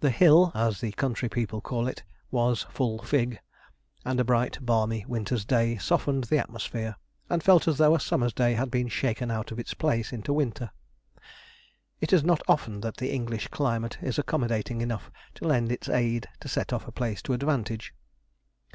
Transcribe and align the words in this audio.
'The 0.00 0.08
Hill,' 0.08 0.52
as 0.54 0.80
the 0.80 0.90
country 0.92 1.28
people 1.28 1.60
call 1.60 1.86
it, 1.86 2.02
was 2.30 2.62
'full 2.70 3.02
fig'; 3.02 3.40
and 4.06 4.18
a 4.18 4.24
bright, 4.24 4.56
balmy 4.64 5.04
winter's 5.06 5.44
day 5.44 5.76
softened 5.76 6.24
the 6.24 6.38
atmosphere, 6.38 6.96
and 7.28 7.42
felt 7.42 7.68
as 7.68 7.76
though 7.76 7.94
a 7.94 8.00
summer's 8.00 8.32
day 8.32 8.54
had 8.54 8.70
been 8.70 8.88
shaken 8.88 9.30
out 9.30 9.52
of 9.52 9.58
its 9.58 9.74
place 9.74 10.14
into 10.14 10.32
winter. 10.32 10.70
It 12.00 12.10
is 12.10 12.24
not 12.24 12.40
often 12.48 12.80
that 12.80 12.96
the 12.96 13.12
English 13.12 13.48
climate 13.48 13.98
is 14.00 14.18
accommodating 14.18 14.80
enough 14.80 15.10
to 15.34 15.46
lend 15.46 15.70
its 15.70 15.90
aid 15.90 16.26
to 16.40 16.48
set 16.48 16.72
off 16.72 16.88
a 16.88 16.92
place 16.92 17.20
to 17.20 17.34
advantage. 17.34 17.92